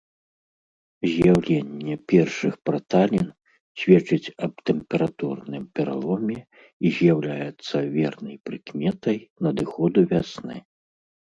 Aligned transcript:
З'яўленне 1.09 1.95
першых 2.13 2.55
праталін 2.69 3.27
сведчыць 3.81 4.33
аб 4.47 4.53
тэмпературным 4.69 5.67
пераломе 5.81 6.39
і 6.89 6.93
з'яўляецца 6.99 7.77
вернай 7.97 8.35
прыкметай 8.49 9.17
надыходу 9.47 9.99
вясны. 10.15 10.57